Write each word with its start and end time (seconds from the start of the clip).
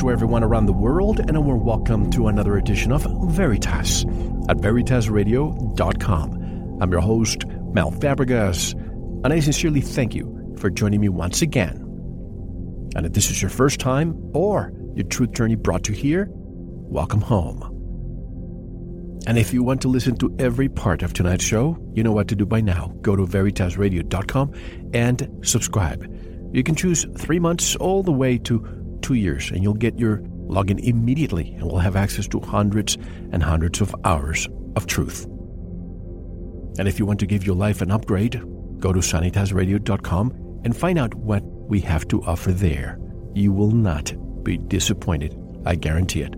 To 0.00 0.10
everyone 0.10 0.42
around 0.42 0.64
the 0.64 0.72
world, 0.72 1.20
and 1.20 1.36
a 1.36 1.40
warm 1.42 1.62
welcome 1.62 2.10
to 2.10 2.28
another 2.28 2.56
edition 2.56 2.90
of 2.90 3.06
Veritas 3.32 4.06
at 4.48 4.56
VeritasRadio.com. 4.56 6.78
I'm 6.80 6.90
your 6.90 7.02
host, 7.02 7.44
Mel 7.74 7.90
Fabregas, 7.90 8.72
and 9.24 9.30
I 9.30 9.40
sincerely 9.40 9.82
thank 9.82 10.14
you 10.14 10.56
for 10.58 10.70
joining 10.70 11.02
me 11.02 11.10
once 11.10 11.42
again. 11.42 11.76
And 12.96 13.04
if 13.04 13.12
this 13.12 13.30
is 13.30 13.42
your 13.42 13.50
first 13.50 13.78
time 13.78 14.18
or 14.32 14.72
your 14.94 15.06
truth 15.06 15.32
journey 15.32 15.54
brought 15.54 15.86
you 15.86 15.94
here, 15.94 16.28
welcome 16.30 17.20
home. 17.20 17.60
And 19.26 19.36
if 19.36 19.52
you 19.52 19.62
want 19.62 19.82
to 19.82 19.88
listen 19.88 20.16
to 20.16 20.34
every 20.38 20.70
part 20.70 21.02
of 21.02 21.12
tonight's 21.12 21.44
show, 21.44 21.76
you 21.92 22.02
know 22.02 22.12
what 22.12 22.28
to 22.28 22.34
do 22.34 22.46
by 22.46 22.62
now. 22.62 22.94
Go 23.02 23.16
to 23.16 23.26
VeritasRadio.com 23.26 24.54
and 24.94 25.28
subscribe. 25.42 26.10
You 26.54 26.62
can 26.62 26.74
choose 26.74 27.04
three 27.18 27.38
months 27.38 27.76
all 27.76 28.02
the 28.02 28.12
way 28.12 28.38
to 28.38 28.79
two 29.10 29.16
years, 29.16 29.50
and 29.50 29.60
you'll 29.64 29.74
get 29.74 29.98
your 29.98 30.18
login 30.46 30.78
immediately 30.78 31.52
and 31.54 31.64
will 31.64 31.80
have 31.80 31.96
access 31.96 32.28
to 32.28 32.38
hundreds 32.38 32.96
and 33.32 33.42
hundreds 33.42 33.80
of 33.80 33.92
hours 34.04 34.46
of 34.76 34.86
truth. 34.86 35.24
And 36.78 36.86
if 36.86 37.00
you 37.00 37.06
want 37.06 37.18
to 37.18 37.26
give 37.26 37.44
your 37.44 37.56
life 37.56 37.82
an 37.82 37.90
upgrade, 37.90 38.40
go 38.78 38.92
to 38.92 39.00
sanitasradio.com 39.00 40.60
and 40.64 40.76
find 40.76 40.96
out 40.96 41.12
what 41.14 41.42
we 41.42 41.80
have 41.80 42.06
to 42.06 42.22
offer 42.22 42.52
there. 42.52 43.00
You 43.34 43.52
will 43.52 43.72
not 43.72 44.12
be 44.44 44.58
disappointed, 44.58 45.36
I 45.66 45.74
guarantee 45.74 46.22
it. 46.22 46.36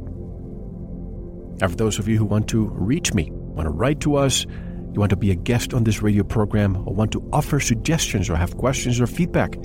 Now, 1.60 1.68
for 1.68 1.76
those 1.76 1.98
of 1.98 2.08
you 2.08 2.16
who 2.16 2.24
want 2.24 2.48
to 2.48 2.68
reach 2.68 3.12
me, 3.12 3.28
want 3.32 3.66
to 3.66 3.70
write 3.70 4.00
to 4.00 4.16
us, 4.16 4.46
you 4.94 4.98
want 4.98 5.10
to 5.10 5.16
be 5.16 5.30
a 5.30 5.34
guest 5.34 5.74
on 5.74 5.84
this 5.84 6.00
radio 6.00 6.24
program, 6.24 6.76
or 6.88 6.94
want 6.94 7.12
to 7.12 7.28
offer 7.34 7.60
suggestions 7.60 8.30
or 8.30 8.36
have 8.36 8.56
questions 8.56 8.98
or 8.98 9.06
feedback, 9.06 9.58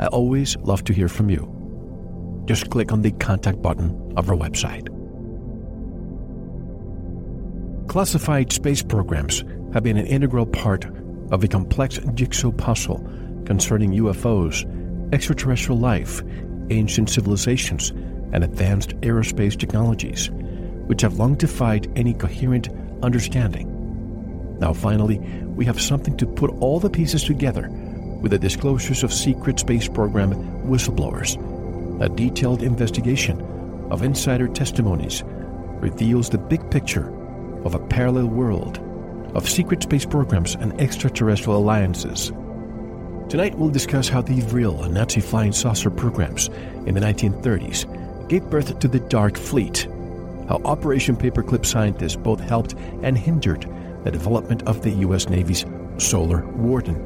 I 0.00 0.08
always 0.08 0.56
love 0.56 0.82
to 0.84 0.92
hear 0.92 1.08
from 1.08 1.30
you 1.30 1.59
just 2.46 2.70
click 2.70 2.92
on 2.92 3.02
the 3.02 3.12
contact 3.12 3.62
button 3.62 4.12
of 4.16 4.28
our 4.28 4.36
website. 4.36 4.88
Classified 7.88 8.52
space 8.52 8.82
programs 8.82 9.44
have 9.72 9.82
been 9.82 9.96
an 9.96 10.06
integral 10.06 10.46
part 10.46 10.84
of 11.32 11.42
a 11.42 11.48
complex 11.48 11.98
jigsaw 12.14 12.52
puzzle 12.52 12.98
concerning 13.44 13.90
UFOs, 13.92 14.64
extraterrestrial 15.12 15.78
life, 15.78 16.22
ancient 16.70 17.10
civilizations, 17.10 17.90
and 18.32 18.44
advanced 18.44 18.90
aerospace 19.00 19.58
technologies, 19.58 20.30
which 20.86 21.02
have 21.02 21.18
long 21.18 21.34
defied 21.34 21.90
any 21.96 22.14
coherent 22.14 22.68
understanding. 23.02 23.66
Now, 24.60 24.72
finally, 24.72 25.18
we 25.56 25.64
have 25.64 25.80
something 25.80 26.16
to 26.18 26.26
put 26.26 26.50
all 26.60 26.78
the 26.78 26.90
pieces 26.90 27.24
together 27.24 27.68
with 28.20 28.30
the 28.30 28.38
disclosures 28.38 29.02
of 29.02 29.12
secret 29.12 29.58
space 29.58 29.88
program 29.88 30.32
whistleblowers 30.64 31.36
a 32.00 32.08
detailed 32.08 32.62
investigation 32.62 33.40
of 33.90 34.02
insider 34.02 34.48
testimonies 34.48 35.22
reveals 35.80 36.28
the 36.28 36.38
big 36.38 36.70
picture 36.70 37.08
of 37.64 37.74
a 37.74 37.78
parallel 37.78 38.26
world 38.26 38.78
of 39.34 39.48
secret 39.48 39.82
space 39.82 40.04
programs 40.04 40.54
and 40.56 40.78
extraterrestrial 40.80 41.58
alliances. 41.58 42.32
Tonight 43.28 43.56
we'll 43.56 43.70
discuss 43.70 44.08
how 44.08 44.22
the 44.22 44.40
real 44.52 44.88
Nazi 44.88 45.20
flying 45.20 45.52
saucer 45.52 45.90
programs 45.90 46.48
in 46.86 46.94
the 46.94 47.00
1930s 47.00 48.28
gave 48.28 48.48
birth 48.50 48.78
to 48.78 48.88
the 48.88 49.00
Dark 49.00 49.36
Fleet, 49.36 49.86
how 50.48 50.60
Operation 50.64 51.16
Paperclip 51.16 51.64
scientists 51.66 52.16
both 52.16 52.40
helped 52.40 52.74
and 53.02 53.16
hindered 53.16 53.68
the 54.04 54.10
development 54.10 54.62
of 54.64 54.82
the 54.82 54.90
U.S. 54.90 55.28
Navy's 55.28 55.66
Solar 55.98 56.46
Warden, 56.46 56.96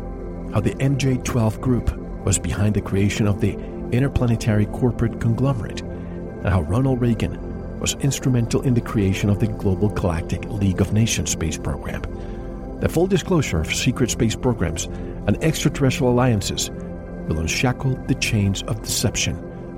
how 0.52 0.60
the 0.60 0.74
MJ 0.76 1.22
12 1.22 1.60
group 1.60 1.94
was 2.24 2.38
behind 2.38 2.74
the 2.74 2.80
creation 2.80 3.26
of 3.26 3.40
the 3.40 3.58
interplanetary 3.96 4.66
corporate 4.66 5.20
conglomerate, 5.20 5.82
and 5.82 6.48
how 6.48 6.62
Ronald 6.62 7.00
Reagan 7.00 7.38
was 7.80 7.94
instrumental 7.96 8.62
in 8.62 8.74
the 8.74 8.80
creation 8.80 9.28
of 9.28 9.40
the 9.40 9.46
Global 9.46 9.88
Galactic 9.88 10.44
League 10.46 10.80
of 10.80 10.92
Nations 10.92 11.30
space 11.30 11.58
program. 11.58 12.02
The 12.80 12.88
full 12.88 13.06
disclosure 13.06 13.60
of 13.60 13.74
secret 13.74 14.10
space 14.10 14.36
programs 14.36 14.84
and 15.26 15.42
extraterrestrial 15.42 16.12
alliances 16.12 16.70
will 17.28 17.40
unshackle 17.40 17.94
the 18.06 18.14
chains 18.16 18.62
of 18.64 18.82
deception, 18.82 19.36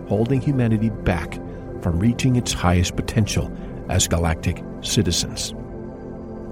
holding 0.09 0.41
humanity 0.41 0.91
back 0.91 1.35
from 1.83 1.99
reaching 1.99 2.37
its 2.37 2.53
highest 2.53 2.97
potential 2.97 3.53
as 3.89 4.09
galactic 4.09 4.63
citizens. 4.81 5.55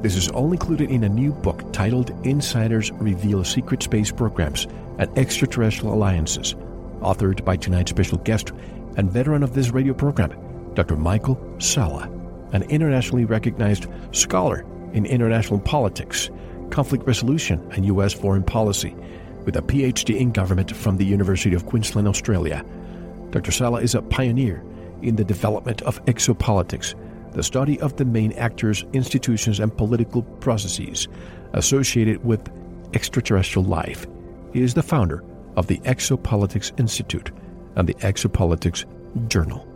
This 0.02 0.16
is 0.16 0.28
all 0.28 0.52
included 0.52 0.90
in 0.90 1.04
a 1.04 1.08
new 1.08 1.32
book 1.32 1.72
titled 1.72 2.10
Insiders 2.26 2.92
Reveal 2.92 3.42
Secret 3.42 3.82
Space 3.82 4.12
Programs 4.12 4.66
and 4.98 5.18
Extraterrestrial 5.18 5.94
Alliances 5.94 6.54
authored 7.04 7.44
by 7.44 7.56
tonight's 7.56 7.90
special 7.90 8.18
guest 8.18 8.52
and 8.96 9.10
veteran 9.10 9.42
of 9.42 9.54
this 9.54 9.70
radio 9.70 9.94
program, 9.94 10.32
Dr. 10.74 10.96
Michael 10.96 11.38
Salla, 11.58 12.10
an 12.52 12.62
internationally 12.64 13.24
recognized 13.24 13.86
scholar 14.12 14.64
in 14.92 15.04
international 15.06 15.60
politics, 15.60 16.30
conflict 16.70 17.06
resolution, 17.06 17.60
and 17.72 17.86
U.S. 17.86 18.12
foreign 18.12 18.42
policy, 18.42 18.96
with 19.44 19.56
a 19.56 19.62
PhD 19.62 20.18
in 20.18 20.32
government 20.32 20.74
from 20.74 20.96
the 20.96 21.04
University 21.04 21.54
of 21.54 21.66
Queensland, 21.66 22.08
Australia. 22.08 22.64
Dr. 23.30 23.52
Salla 23.52 23.80
is 23.80 23.94
a 23.94 24.02
pioneer 24.02 24.64
in 25.02 25.16
the 25.16 25.24
development 25.24 25.82
of 25.82 26.04
exopolitics, 26.06 26.94
the 27.32 27.42
study 27.42 27.78
of 27.80 27.96
the 27.96 28.04
main 28.04 28.32
actors, 28.32 28.84
institutions, 28.92 29.60
and 29.60 29.76
political 29.76 30.22
processes 30.22 31.08
associated 31.52 32.24
with 32.24 32.48
extraterrestrial 32.94 33.66
life. 33.68 34.06
He 34.52 34.62
is 34.62 34.74
the 34.74 34.82
founder 34.82 35.24
of 35.56 35.66
the 35.66 35.78
Exopolitics 35.78 36.78
Institute 36.78 37.32
and 37.76 37.88
the 37.88 37.94
Exopolitics 37.94 38.84
Journal. 39.28 39.66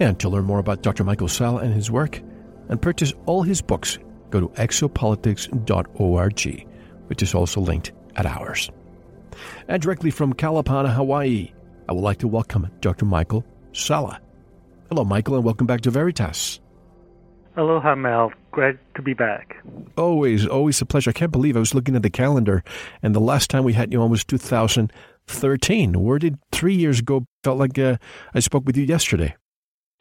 And 0.00 0.18
to 0.20 0.28
learn 0.28 0.44
more 0.44 0.58
about 0.58 0.82
Dr. 0.82 1.04
Michael 1.04 1.28
Salla 1.28 1.60
and 1.60 1.72
his 1.74 1.90
work 1.90 2.20
and 2.68 2.80
purchase 2.80 3.12
all 3.26 3.42
his 3.42 3.60
books, 3.60 3.98
go 4.30 4.40
to 4.40 4.48
exopolitics.org, 4.48 6.66
which 7.06 7.22
is 7.22 7.34
also 7.34 7.60
linked 7.60 7.92
at 8.16 8.26
ours. 8.26 8.70
And 9.68 9.82
directly 9.82 10.10
from 10.10 10.34
Kalapana, 10.34 10.94
Hawaii, 10.94 11.52
I 11.88 11.92
would 11.92 12.02
like 12.02 12.18
to 12.18 12.28
welcome 12.28 12.70
Dr. 12.80 13.04
Michael 13.04 13.44
Salla. 13.72 14.20
Hello, 14.88 15.04
Michael, 15.04 15.36
and 15.36 15.44
welcome 15.44 15.66
back 15.66 15.82
to 15.82 15.90
Veritas. 15.90 16.60
Aloha, 17.56 17.94
Mel. 17.94 18.32
Glad 18.52 18.78
to 18.94 19.02
be 19.02 19.14
back. 19.14 19.56
Always, 19.96 20.46
always 20.46 20.80
a 20.80 20.86
pleasure. 20.86 21.10
I 21.10 21.12
can't 21.12 21.32
believe 21.32 21.56
I 21.56 21.60
was 21.60 21.74
looking 21.74 21.96
at 21.96 22.02
the 22.02 22.10
calendar, 22.10 22.62
and 23.02 23.14
the 23.14 23.20
last 23.20 23.50
time 23.50 23.64
we 23.64 23.72
had 23.72 23.92
you 23.92 24.00
on 24.02 24.10
was 24.10 24.24
2013. 24.24 26.00
Where 26.02 26.18
did 26.18 26.38
three 26.52 26.74
years 26.74 27.00
go? 27.00 27.26
Felt 27.44 27.58
like 27.58 27.78
uh, 27.78 27.96
I 28.34 28.40
spoke 28.40 28.64
with 28.66 28.76
you 28.76 28.84
yesterday. 28.84 29.36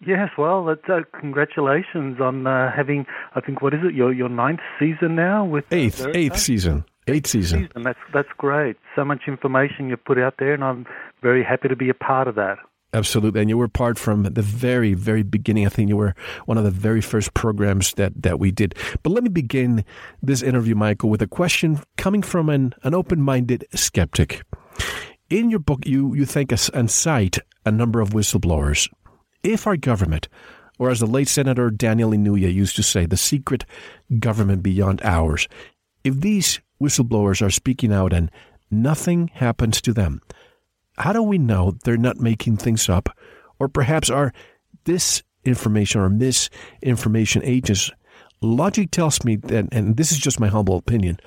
Yes, 0.05 0.29
well, 0.37 0.69
uh, 0.69 1.01
congratulations 1.19 2.21
on 2.21 2.47
uh, 2.47 2.71
having, 2.73 3.05
I 3.35 3.41
think, 3.41 3.61
what 3.61 3.73
is 3.73 3.81
it, 3.83 3.93
your 3.93 4.13
your 4.13 4.29
ninth 4.29 4.61
season 4.79 5.15
now? 5.15 5.43
with 5.43 5.65
uh, 5.71 5.75
Eighth, 5.75 6.07
eighth 6.13 6.39
season. 6.39 6.85
Eighth 7.07 7.27
season. 7.27 7.67
season. 7.67 7.83
That's, 7.83 7.99
that's 8.13 8.29
great. 8.37 8.77
So 8.95 9.03
much 9.03 9.23
information 9.27 9.89
you 9.89 9.97
put 9.97 10.17
out 10.17 10.35
there, 10.39 10.53
and 10.53 10.63
I'm 10.63 10.85
very 11.21 11.43
happy 11.43 11.67
to 11.67 11.75
be 11.75 11.89
a 11.89 11.93
part 11.93 12.27
of 12.27 12.35
that. 12.35 12.59
Absolutely. 12.91 13.41
And 13.41 13.49
you 13.49 13.57
were 13.57 13.67
part 13.67 13.99
from 13.99 14.23
the 14.23 14.41
very, 14.41 14.95
very 14.95 15.21
beginning. 15.21 15.65
I 15.65 15.69
think 15.69 15.89
you 15.89 15.97
were 15.97 16.15
one 16.45 16.57
of 16.57 16.63
the 16.63 16.71
very 16.71 17.01
first 17.01 17.33
programs 17.35 17.93
that, 17.93 18.13
that 18.23 18.39
we 18.39 18.51
did. 18.51 18.73
But 19.03 19.11
let 19.11 19.23
me 19.23 19.29
begin 19.29 19.85
this 20.23 20.41
interview, 20.41 20.73
Michael, 20.73 21.11
with 21.11 21.21
a 21.21 21.27
question 21.27 21.79
coming 21.97 22.23
from 22.23 22.49
an, 22.49 22.73
an 22.83 22.95
open 22.95 23.21
minded 23.21 23.65
skeptic. 23.75 24.41
In 25.29 25.51
your 25.51 25.59
book, 25.59 25.85
you, 25.85 26.15
you 26.15 26.25
thank 26.25 26.51
us 26.51 26.69
and 26.69 26.89
cite 26.89 27.37
a 27.63 27.71
number 27.71 28.01
of 28.01 28.09
whistleblowers. 28.09 28.89
If 29.43 29.67
our 29.67 29.77
government 29.77 30.27
Or 30.79 30.89
as 30.89 31.01
the 31.01 31.05
late 31.05 31.27
Senator 31.27 31.69
Daniel 31.69 32.11
Inouye 32.11 32.51
used 32.51 32.77
to 32.77 32.83
say, 32.83 33.05
the 33.05 33.17
secret 33.17 33.65
government 34.17 34.63
beyond 34.63 35.01
ours. 35.03 35.47
If 36.03 36.21
these 36.21 36.61
whistleblowers 36.81 37.45
are 37.45 37.51
speaking 37.51 37.91
out 37.93 38.13
and 38.13 38.31
nothing 38.71 39.29
happens 39.33 39.81
to 39.81 39.93
them, 39.93 40.21
how 40.99 41.13
do 41.13 41.23
we 41.23 41.37
know 41.37 41.77
they're 41.83 41.97
not 41.97 42.17
making 42.17 42.57
things 42.57 42.89
up? 42.89 43.09
Or 43.59 43.67
perhaps 43.67 44.09
are 44.09 44.33
disinformation 44.85 45.95
or 45.97 46.09
misinformation 46.09 47.41
agents? 47.43 47.91
Logic 48.41 48.89
tells 48.91 49.23
me 49.23 49.35
that, 49.37 49.67
and 49.71 49.97
this 49.97 50.11
is 50.11 50.17
just 50.17 50.39
my 50.39 50.47
humble 50.47 50.77
opinion, 50.77 51.19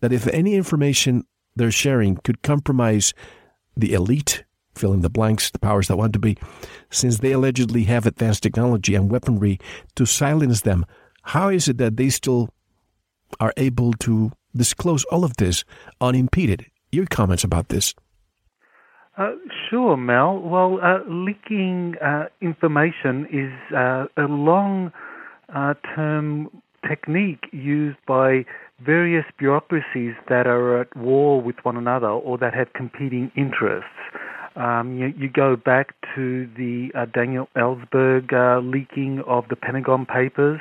that 0.00 0.12
if 0.12 0.26
any 0.28 0.54
information 0.54 1.24
they're 1.56 1.70
sharing 1.70 2.16
could 2.16 2.42
compromise 2.42 3.14
the 3.76 3.92
elite, 3.92 4.44
fill 4.74 4.92
in 4.92 5.00
the 5.00 5.10
blanks, 5.10 5.50
the 5.50 5.58
powers 5.58 5.88
that 5.88 5.96
want 5.96 6.12
to 6.12 6.18
be, 6.18 6.36
since 6.90 7.18
they 7.18 7.32
allegedly 7.32 7.84
have 7.84 8.06
advanced 8.06 8.42
technology 8.42 8.94
and 8.94 9.10
weaponry 9.10 9.58
to 9.94 10.06
silence 10.06 10.62
them, 10.62 10.84
how 11.22 11.48
is 11.48 11.68
it 11.68 11.78
that 11.78 11.96
they 11.96 12.08
still 12.08 12.48
are 13.38 13.52
able 13.56 13.92
to 13.94 14.32
disclose 14.54 15.04
all 15.04 15.24
of 15.24 15.36
this 15.36 15.64
unimpeded? 16.00 16.66
Your 16.92 17.06
comments 17.06 17.44
about 17.44 17.68
this? 17.68 17.94
Uh, 19.16 19.32
sure, 19.68 19.96
Mel. 19.96 20.38
Well, 20.38 20.78
uh, 20.82 21.00
leaking 21.08 21.96
uh, 22.02 22.26
information 22.40 23.26
is 23.32 23.76
uh, 23.76 24.06
a 24.16 24.26
long 24.28 24.92
uh, 25.54 25.74
term 25.94 26.48
technique 26.88 27.44
used 27.52 27.98
by 28.06 28.44
various 28.84 29.24
bureaucracies 29.38 30.14
that 30.28 30.46
are 30.46 30.80
at 30.80 30.96
war 30.96 31.40
with 31.40 31.56
one 31.64 31.76
another 31.76 32.08
or 32.08 32.38
that 32.38 32.54
have 32.54 32.72
competing 32.72 33.30
interests. 33.36 33.88
Um, 34.56 34.96
you, 34.96 35.12
you, 35.16 35.28
go 35.28 35.54
back 35.54 35.94
to 36.14 36.48
the 36.56 36.90
uh, 36.94 37.06
Daniel 37.06 37.48
Ellsberg 37.56 38.32
leaking 38.64 39.22
of 39.26 39.44
the 39.48 39.56
Pentagon 39.56 40.06
Papers, 40.06 40.60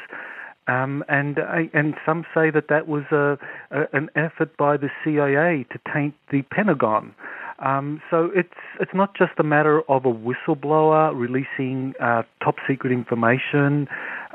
um, 0.67 1.03
and 1.07 1.39
and 1.73 1.95
some 2.05 2.23
say 2.33 2.51
that 2.51 2.65
that 2.69 2.87
was 2.87 3.03
a, 3.11 3.37
a, 3.71 3.85
an 3.93 4.09
effort 4.15 4.55
by 4.57 4.77
the 4.77 4.89
CIA 5.03 5.65
to 5.71 5.79
taint 5.91 6.13
the 6.31 6.43
Pentagon. 6.43 7.15
Um, 7.63 8.01
so 8.09 8.29
it's 8.33 8.49
it's 8.79 8.93
not 8.93 9.15
just 9.17 9.33
a 9.37 9.43
matter 9.43 9.81
of 9.89 10.05
a 10.05 10.13
whistleblower 10.13 11.13
releasing 11.13 11.93
uh, 11.99 12.23
top 12.41 12.55
secret 12.67 12.93
information 12.93 13.87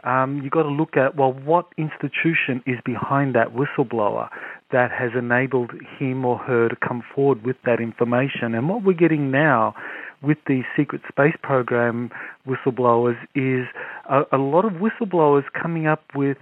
um, 0.05 0.41
you've 0.43 0.53
got 0.53 0.65
to 0.65 0.69
look 0.69 0.97
at 0.97 1.17
well, 1.17 1.33
what 1.33 1.67
institution 1.79 2.63
is 2.67 2.77
behind 2.85 3.35
that 3.35 3.49
whistleblower 3.55 4.29
that 4.71 4.91
has 4.91 5.11
enabled 5.19 5.71
him 5.99 6.25
or 6.25 6.37
her 6.39 6.69
to 6.69 6.77
come 6.77 7.03
forward 7.15 7.45
with 7.45 7.57
that 7.65 7.81
information. 7.81 8.55
And 8.55 8.69
what 8.69 8.85
we're 8.85 8.93
getting 8.93 9.31
now 9.31 9.75
with 10.23 10.39
the 10.47 10.63
secret 10.77 11.03
space 11.09 11.35
program 11.43 12.11
whistleblowers 12.47 13.17
is 13.35 13.67
a, 14.11 14.23
a 14.33 14.39
lot 14.39 14.65
of 14.65 14.73
whistleblowers 14.73 15.45
coming 15.61 15.87
up 15.87 16.03
with 16.15 16.39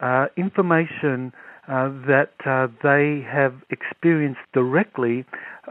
uh, 0.00 0.26
information. 0.36 1.32
Uh, 1.66 1.88
that 2.06 2.32
uh, 2.44 2.66
they 2.82 3.24
have 3.26 3.54
experienced 3.70 4.40
directly, 4.52 5.24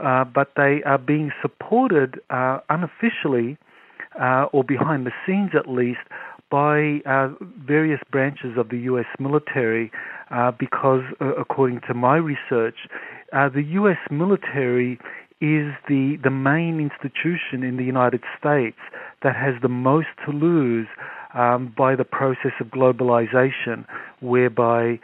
uh, 0.04 0.24
but 0.24 0.50
they 0.56 0.82
are 0.88 0.98
being 0.98 1.32
supported 1.40 2.20
uh, 2.32 2.58
unofficially 2.70 3.60
uh, 4.20 4.46
or 4.52 4.64
behind 4.64 5.06
the 5.06 5.12
scenes 5.24 5.52
at 5.54 5.70
least 5.70 6.00
by 6.50 7.00
various 7.64 8.00
branches 8.12 8.58
of 8.58 8.70
the 8.70 8.78
U.S. 8.90 9.06
military 9.20 9.92
because, 10.60 11.02
according 11.20 11.82
to 11.88 11.94
my 11.96 12.18
research, 12.18 12.76
the 13.32 13.64
U.S. 13.74 13.98
military 14.12 15.00
is 15.42 15.74
the, 15.88 16.18
the 16.24 16.30
main 16.30 16.80
institution 16.80 17.64
in 17.64 17.78
the 17.78 17.84
United 17.84 18.22
States 18.40 18.78
that 19.24 19.36
has 19.36 19.56
the 19.62 19.68
most 19.68 20.08
to 20.26 20.32
lose 20.32 20.88
um, 21.34 21.74
by 21.76 21.96
the 21.96 22.04
process 22.06 22.54
of 22.60 22.68
globalization, 22.68 23.86
whereby 24.22 25.00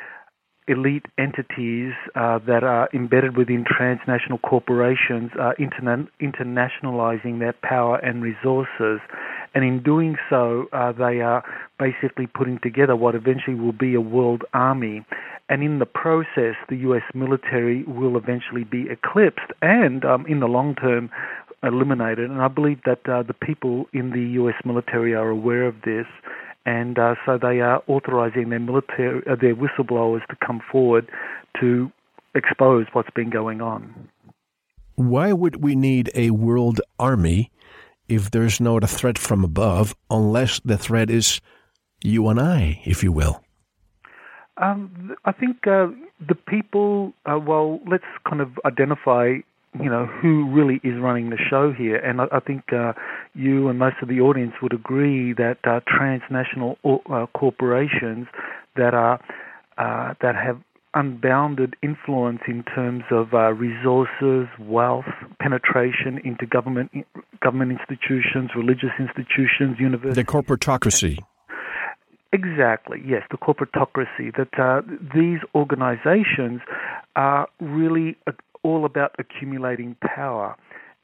elite 0.70 1.06
entities 1.18 1.94
uh, 2.16 2.40
that 2.48 2.64
are 2.64 2.88
embedded 2.94 3.36
within 3.36 3.66
transnational 3.66 4.38
corporations 4.38 5.32
are 5.40 5.56
interna- 5.56 6.08
internationalizing 6.22 7.40
their 7.40 7.54
power 7.64 7.98
and 7.98 8.22
resources. 8.22 9.02
And 9.56 9.66
in 9.66 9.82
doing 9.82 10.16
so, 10.30 10.68
uh, 10.72 10.92
they 10.92 11.22
are 11.22 11.44
basically 11.80 12.28
putting 12.28 12.60
together 12.60 12.96
what 12.96 13.16
eventually 13.16 13.56
will 13.56 13.74
be 13.74 13.96
a 13.96 14.02
world 14.02 14.44
army. 14.54 15.04
And 15.50 15.64
in 15.64 15.80
the 15.80 15.88
process, 15.88 16.56
the 16.70 16.78
US 16.90 17.04
military 17.16 17.84
will 17.84 18.16
eventually 18.16 18.64
be 18.64 18.88
eclipsed 18.90 19.52
and, 19.62 20.06
um, 20.06 20.26
in 20.28 20.40
the 20.40 20.48
long 20.48 20.76
term, 20.76 21.10
eliminated. 21.64 22.30
And 22.30 22.42
I 22.42 22.48
believe 22.48 22.80
that 22.86 23.08
uh, 23.10 23.24
the 23.24 23.34
people 23.34 23.88
in 23.92 24.12
the 24.12 24.40
US 24.42 24.56
military 24.64 25.14
are 25.16 25.30
aware 25.30 25.66
of 25.66 25.76
this 25.84 26.06
and 26.66 27.00
uh, 27.00 27.16
so 27.26 27.38
they 27.38 27.62
are 27.62 27.82
authorising 27.88 28.50
their 28.50 28.60
military, 28.60 29.22
uh, 29.28 29.36
their 29.36 29.56
whistleblowers 29.56 30.26
to 30.28 30.36
come 30.46 30.62
forward 30.72 31.10
to 31.60 31.92
expose 32.36 32.86
what's 32.94 33.10
been 33.12 33.30
going 33.30 33.62
on. 33.62 34.10
Why 34.96 35.34
would 35.34 35.64
we 35.64 35.76
need 35.76 36.12
a 36.14 36.32
world 36.32 36.82
army 37.00 37.52
if 38.08 38.32
there's 38.32 38.60
not 38.60 38.84
a 38.84 38.88
threat 38.88 39.18
from 39.18 39.44
above, 39.44 39.96
unless 40.10 40.60
the 40.60 40.78
threat 40.78 41.10
is 41.10 41.40
you 42.04 42.28
and 42.28 42.40
I, 42.40 42.82
if 42.86 43.04
you 43.04 43.12
will? 43.12 43.44
Um, 44.58 45.16
I 45.26 45.32
think 45.32 45.66
uh, 45.68 45.88
the 46.28 46.36
people, 46.36 47.14
uh, 47.26 47.40
well, 47.40 47.80
let's 47.90 48.04
kind 48.28 48.42
of 48.42 48.60
identify 48.66 49.38
you 49.78 49.90
know 49.90 50.06
who 50.06 50.50
really 50.50 50.80
is 50.84 51.00
running 51.00 51.30
the 51.30 51.38
show 51.50 51.72
here. 51.72 51.98
And 51.98 52.22
I, 52.22 52.26
I 52.32 52.40
think 52.40 52.74
uh, 52.74 52.94
you 53.36 53.68
and 53.68 53.78
most 53.78 53.98
of 54.02 54.08
the 54.08 54.20
audience 54.22 54.54
would 54.62 54.74
agree 54.74 55.34
that 55.34 55.58
uh, 55.64 55.82
transnational 55.88 56.78
uh, 56.86 57.26
corporations 57.38 58.28
that 58.76 58.94
are 58.94 59.20
uh, 59.78 60.14
that 60.22 60.36
have 60.36 60.60
unbounded 60.96 61.76
influence 61.84 62.40
in 62.48 62.64
terms 62.64 63.04
of 63.12 63.34
uh, 63.34 63.54
resources, 63.54 64.48
wealth, 64.60 65.06
penetration 65.40 66.20
into 66.24 66.46
government 66.46 66.92
government 67.42 67.72
institutions, 67.72 68.50
religious 68.56 68.92
institutions, 69.00 69.78
universities. 69.80 70.16
The 70.16 70.24
corporatocracy. 70.24 71.20
Exactly, 72.32 73.02
yes, 73.06 73.24
the 73.32 73.38
corporatocracy. 73.38 74.36
That 74.38 74.60
uh, 74.60 74.82
these 75.16 75.40
organizations 75.56 76.62
are 77.16 77.48
really 77.60 78.18
all 78.64 78.86
about 78.86 79.16
accumulating 79.20 79.96
power, 80.02 80.56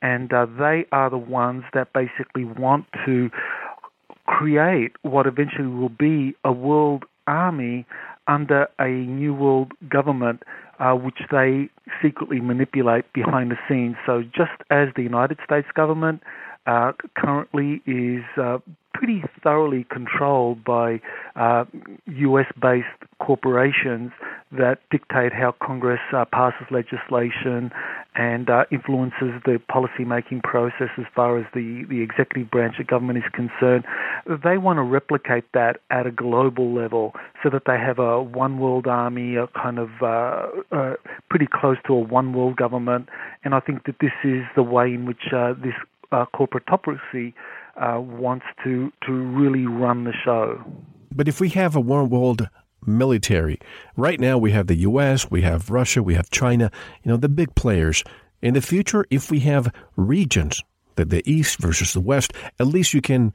and 0.01 0.31
uh, 0.33 0.45
they 0.45 0.85
are 0.91 1.09
the 1.09 1.17
ones 1.17 1.63
that 1.73 1.93
basically 1.93 2.45
want 2.45 2.85
to 3.05 3.29
create 4.27 4.91
what 5.03 5.27
eventually 5.27 5.67
will 5.67 5.89
be 5.89 6.35
a 6.43 6.51
world 6.51 7.05
army 7.27 7.85
under 8.27 8.67
a 8.79 8.87
new 8.87 9.33
world 9.33 9.71
government, 9.89 10.43
uh, 10.79 10.93
which 10.93 11.19
they 11.31 11.69
secretly 12.01 12.39
manipulate 12.39 13.05
behind 13.13 13.51
the 13.51 13.57
scenes. 13.69 13.95
So, 14.05 14.23
just 14.23 14.51
as 14.69 14.89
the 14.95 15.03
United 15.03 15.37
States 15.43 15.67
government 15.75 16.21
uh, 16.65 16.93
currently 17.15 17.81
is 17.85 18.23
uh, 18.37 18.57
pretty 18.95 19.23
thoroughly 19.43 19.85
controlled 19.91 20.63
by 20.63 21.01
uh, 21.35 21.65
US 22.07 22.45
based 22.61 22.87
corporations 23.19 24.11
that 24.53 24.77
dictate 24.89 25.33
how 25.33 25.53
Congress 25.61 25.99
uh, 26.15 26.23
passes 26.31 26.65
legislation 26.71 27.71
and 28.15 28.49
uh, 28.49 28.63
influences 28.71 29.33
the 29.43 29.59
policy 29.67 30.05
making 30.05 30.39
process 30.41 30.87
as 30.97 31.03
far 31.13 31.37
as 31.37 31.45
the, 31.53 31.83
the 31.89 32.01
executive 32.01 32.49
branch 32.49 32.75
of 32.79 32.87
government 32.87 33.17
is 33.17 33.25
concerned. 33.33 33.83
They 34.25 34.57
want 34.57 34.77
to 34.77 34.83
replicate 34.83 35.43
that 35.53 35.81
at 35.89 36.07
a 36.07 36.11
global 36.11 36.73
level 36.73 37.13
so 37.43 37.49
that 37.49 37.63
they 37.67 37.77
have 37.77 37.99
a 37.99 38.23
one 38.23 38.59
world 38.59 38.87
army, 38.87 39.35
a 39.35 39.47
kind 39.47 39.77
of 39.77 39.89
uh, 40.01 40.47
uh, 40.71 40.93
pretty 41.29 41.47
close 41.51 41.77
to 41.87 41.93
a 41.93 41.99
one 41.99 42.31
world 42.31 42.55
government. 42.55 43.09
And 43.43 43.53
I 43.53 43.59
think 43.59 43.83
that 43.85 43.95
this 43.99 44.13
is 44.23 44.43
the 44.55 44.63
way 44.63 44.93
in 44.93 45.05
which 45.05 45.31
this 45.31 45.75
corporatocracy 46.33 47.33
uh, 47.75 47.99
wants 47.99 48.45
to 48.63 48.91
to 49.05 49.11
really 49.11 49.65
run 49.65 50.03
the 50.03 50.13
show. 50.23 50.63
But 51.13 51.27
if 51.27 51.39
we 51.39 51.49
have 51.49 51.75
a 51.75 51.81
one 51.81 52.09
world 52.09 52.49
military, 52.85 53.59
right 53.95 54.19
now 54.19 54.37
we 54.37 54.51
have 54.51 54.67
the 54.67 54.75
U.S., 54.75 55.31
we 55.31 55.41
have 55.41 55.69
Russia, 55.69 56.03
we 56.03 56.15
have 56.15 56.29
China, 56.29 56.71
you 57.03 57.11
know, 57.11 57.17
the 57.17 57.29
big 57.29 57.55
players. 57.55 58.03
In 58.41 58.53
the 58.53 58.61
future, 58.61 59.05
if 59.09 59.31
we 59.31 59.39
have 59.41 59.73
regions, 59.95 60.61
the, 60.95 61.05
the 61.05 61.23
East 61.29 61.57
versus 61.59 61.93
the 61.93 62.01
West, 62.01 62.33
at 62.59 62.67
least 62.67 62.93
you 62.93 63.01
can 63.01 63.33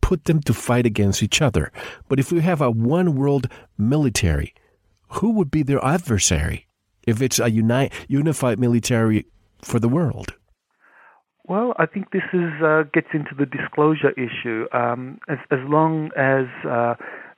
put 0.00 0.24
them 0.24 0.40
to 0.40 0.54
fight 0.54 0.86
against 0.86 1.22
each 1.22 1.40
other. 1.40 1.72
But 2.08 2.18
if 2.18 2.32
we 2.32 2.40
have 2.40 2.60
a 2.60 2.70
one 2.70 3.14
world 3.14 3.48
military, 3.76 4.54
who 5.08 5.30
would 5.32 5.50
be 5.50 5.62
their 5.62 5.84
adversary 5.84 6.66
if 7.06 7.22
it's 7.22 7.38
a 7.38 7.50
uni- 7.50 7.90
unified 8.08 8.58
military 8.58 9.26
for 9.62 9.78
the 9.78 9.88
world? 9.88 10.34
Well, 11.48 11.72
I 11.78 11.86
think 11.86 12.10
this 12.10 12.28
is 12.34 12.52
uh, 12.62 12.82
gets 12.92 13.08
into 13.14 13.34
the 13.34 13.46
disclosure 13.46 14.10
issue. 14.10 14.66
Um, 14.72 15.18
as 15.28 15.38
as 15.50 15.60
long 15.66 16.10
as 16.14 16.44
uh, 16.68 16.94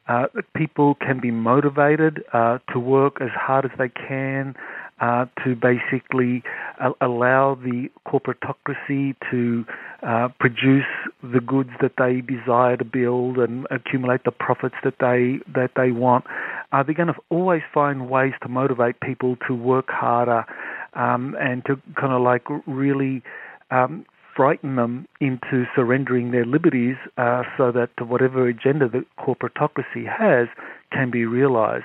uh, 0.08 0.26
people 0.56 0.96
can 0.96 1.20
be 1.20 1.30
motivated 1.30 2.24
uh, 2.32 2.58
to 2.72 2.80
work 2.80 3.18
as 3.20 3.30
hard 3.32 3.64
as 3.64 3.70
they 3.78 3.88
can 3.88 4.56
uh, 5.00 5.26
to 5.44 5.54
basically 5.54 6.42
uh, 6.80 6.90
allow 7.00 7.54
the 7.54 7.88
corporatocracy 8.06 9.14
to 9.30 9.64
uh, 10.02 10.28
produce 10.40 10.90
the 11.22 11.40
goods 11.40 11.70
that 11.80 11.92
they 11.96 12.20
desire 12.20 12.76
to 12.76 12.84
build 12.84 13.38
and 13.38 13.66
accumulate 13.70 14.24
the 14.24 14.32
profits 14.32 14.74
that 14.82 14.94
they 14.98 15.38
that 15.54 15.70
they 15.76 15.92
want. 15.92 16.24
Uh, 16.72 16.82
they're 16.82 16.94
going 16.96 17.06
to 17.06 17.20
always 17.30 17.62
find 17.72 18.10
ways 18.10 18.32
to 18.42 18.48
motivate 18.48 18.98
people 19.00 19.36
to 19.46 19.54
work 19.54 19.86
harder 19.88 20.44
um, 20.94 21.36
and 21.40 21.64
to 21.64 21.80
kind 21.94 22.12
of 22.12 22.20
like 22.22 22.42
really 22.66 23.22
um, 23.70 24.04
frighten 24.36 24.76
them 24.76 25.06
into 25.20 25.64
surrendering 25.74 26.30
their 26.30 26.44
liberties 26.44 26.96
uh, 27.18 27.42
so 27.56 27.72
that 27.72 27.90
whatever 28.06 28.48
agenda 28.48 28.88
the 28.88 29.04
corporatocracy 29.18 30.06
has 30.06 30.48
can 30.92 31.10
be 31.10 31.24
realized. 31.24 31.84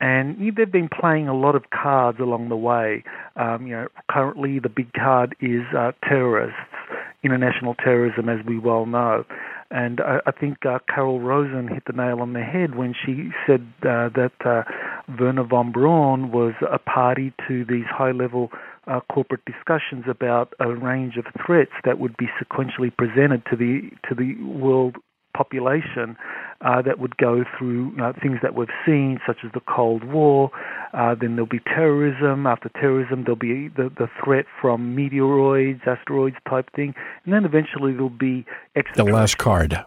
And 0.00 0.36
they've 0.56 0.70
been 0.70 0.88
playing 0.88 1.28
a 1.28 1.34
lot 1.34 1.54
of 1.54 1.70
cards 1.70 2.18
along 2.20 2.48
the 2.48 2.56
way. 2.56 3.04
Um, 3.36 3.66
you 3.66 3.74
know, 3.74 3.88
currently 4.10 4.58
the 4.58 4.68
big 4.68 4.92
card 4.92 5.34
is 5.40 5.62
uh, 5.76 5.92
terrorists, 6.06 6.58
international 7.22 7.74
terrorism, 7.76 8.28
as 8.28 8.44
we 8.44 8.58
well 8.58 8.86
know. 8.86 9.24
And 9.70 10.00
I, 10.00 10.18
I 10.26 10.30
think 10.30 10.66
uh, 10.66 10.80
Carol 10.92 11.20
Rosin 11.20 11.68
hit 11.68 11.84
the 11.86 11.94
nail 11.94 12.20
on 12.20 12.32
the 12.32 12.42
head 12.42 12.74
when 12.74 12.94
she 12.94 13.30
said 13.46 13.66
uh, 13.82 14.10
that 14.14 14.32
uh, 14.44 14.62
Wernher 15.18 15.44
von 15.44 15.72
Braun 15.72 16.30
was 16.30 16.54
a 16.70 16.78
party 16.78 17.32
to 17.48 17.64
these 17.64 17.86
high-level 17.86 18.50
uh, 18.86 19.00
corporate 19.12 19.44
discussions 19.44 20.04
about 20.08 20.52
a 20.60 20.68
range 20.68 21.16
of 21.16 21.24
threats 21.44 21.72
that 21.84 21.98
would 21.98 22.16
be 22.16 22.26
sequentially 22.42 22.94
presented 22.96 23.42
to 23.50 23.56
the 23.56 23.90
to 24.08 24.14
the 24.14 24.34
world 24.44 24.96
population 25.36 26.16
uh, 26.60 26.80
that 26.80 26.98
would 26.98 27.16
go 27.16 27.44
through 27.58 27.90
know, 27.96 28.12
things 28.22 28.38
that 28.42 28.54
we've 28.54 28.68
seen, 28.86 29.18
such 29.26 29.38
as 29.44 29.50
the 29.52 29.60
Cold 29.60 30.04
War. 30.04 30.50
Uh, 30.92 31.14
then 31.20 31.34
there'll 31.34 31.46
be 31.46 31.60
terrorism. 31.60 32.46
After 32.46 32.70
terrorism, 32.70 33.24
there'll 33.24 33.36
be 33.36 33.68
the, 33.68 33.90
the 33.98 34.08
threat 34.22 34.46
from 34.60 34.96
meteoroids, 34.96 35.86
asteroids 35.86 36.36
type 36.48 36.70
thing. 36.74 36.94
And 37.24 37.34
then 37.34 37.44
eventually 37.44 37.92
there'll 37.92 38.08
be 38.08 38.46
the 38.94 39.04
last 39.04 39.38
card. 39.38 39.84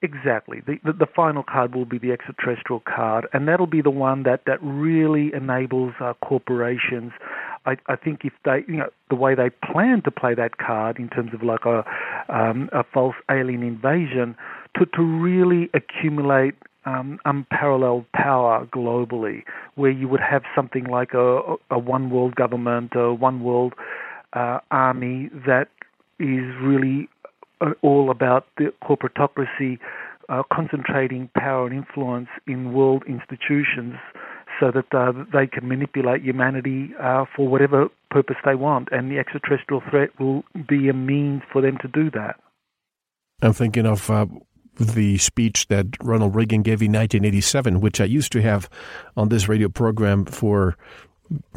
Exactly. 0.00 0.62
The, 0.64 0.78
the, 0.84 0.92
the 0.92 1.06
final 1.06 1.42
card 1.42 1.74
will 1.74 1.84
be 1.84 1.98
the 1.98 2.12
extraterrestrial 2.12 2.80
card, 2.86 3.26
and 3.32 3.48
that'll 3.48 3.66
be 3.66 3.82
the 3.82 3.90
one 3.90 4.22
that 4.24 4.42
that 4.46 4.58
really 4.62 5.32
enables 5.34 5.92
uh, 6.00 6.14
corporations. 6.24 7.10
I, 7.68 7.76
I 7.92 7.96
think 7.96 8.20
if 8.24 8.32
they, 8.44 8.64
you 8.66 8.78
know, 8.78 8.88
the 9.10 9.14
way 9.14 9.34
they 9.34 9.50
plan 9.50 10.02
to 10.02 10.10
play 10.10 10.34
that 10.34 10.56
card 10.56 10.98
in 10.98 11.08
terms 11.08 11.32
of 11.34 11.42
like 11.42 11.64
a 11.66 11.84
um, 12.28 12.70
a 12.72 12.82
false 12.82 13.16
alien 13.30 13.62
invasion, 13.62 14.36
to 14.76 14.86
to 14.86 15.02
really 15.02 15.68
accumulate 15.74 16.54
um, 16.86 17.18
unparalleled 17.26 18.06
power 18.12 18.66
globally, 18.72 19.42
where 19.74 19.90
you 19.90 20.08
would 20.08 20.20
have 20.20 20.42
something 20.56 20.84
like 20.84 21.12
a, 21.12 21.56
a 21.70 21.78
one 21.78 22.08
world 22.10 22.34
government, 22.36 22.92
a 22.94 23.12
one 23.12 23.42
world 23.42 23.74
uh, 24.32 24.60
army 24.70 25.28
that 25.46 25.68
is 26.18 26.46
really 26.62 27.08
uh, 27.60 27.72
all 27.82 28.10
about 28.10 28.46
the 28.56 28.72
corporatocracy 28.82 29.78
uh, 30.28 30.42
concentrating 30.52 31.28
power 31.34 31.66
and 31.66 31.76
influence 31.76 32.28
in 32.46 32.72
world 32.72 33.02
institutions 33.06 33.96
so 34.60 34.70
that 34.70 34.92
uh, 34.92 35.12
they 35.32 35.46
can 35.46 35.68
manipulate 35.68 36.22
humanity 36.22 36.90
uh, 37.00 37.24
for 37.34 37.48
whatever 37.48 37.88
purpose 38.10 38.36
they 38.44 38.54
want. 38.54 38.88
And 38.90 39.10
the 39.10 39.18
extraterrestrial 39.18 39.82
threat 39.90 40.10
will 40.18 40.44
be 40.68 40.88
a 40.88 40.92
means 40.92 41.42
for 41.52 41.62
them 41.62 41.78
to 41.82 41.88
do 41.88 42.10
that. 42.10 42.40
I'm 43.40 43.52
thinking 43.52 43.86
of 43.86 44.10
uh, 44.10 44.26
the 44.78 45.18
speech 45.18 45.68
that 45.68 45.86
Ronald 46.02 46.34
Reagan 46.34 46.62
gave 46.62 46.82
in 46.82 46.92
1987, 46.92 47.80
which 47.80 48.00
I 48.00 48.04
used 48.04 48.32
to 48.32 48.42
have 48.42 48.68
on 49.16 49.28
this 49.28 49.48
radio 49.48 49.68
program 49.68 50.24
for 50.24 50.76